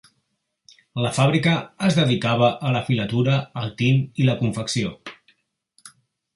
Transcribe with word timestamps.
La 1.05 1.11
fàbrica 1.17 1.53
es 1.89 1.99
dedicava 1.99 2.49
a 2.69 2.73
la 2.77 2.83
filatura, 2.89 3.37
el 3.65 3.71
tint 3.85 4.03
i 4.25 4.29
la 4.31 4.39
confecció. 4.43 4.99